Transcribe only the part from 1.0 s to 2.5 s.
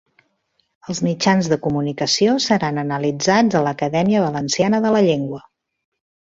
mitjans de comunicació